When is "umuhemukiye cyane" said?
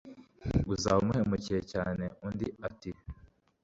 1.03-2.03